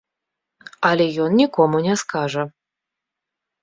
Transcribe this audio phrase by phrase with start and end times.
[0.89, 2.43] Але ён нікому не скажа.